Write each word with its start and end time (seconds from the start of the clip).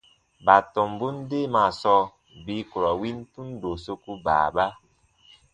Baatɔmbun 0.45 1.15
deemaa 1.29 1.69
sɔɔ 1.81 2.01
bii 2.45 2.63
ku 2.69 2.77
ra 2.83 2.91
win 3.01 3.17
tundo 3.33 3.69
soku 3.83 4.11
baaba. 4.25 4.65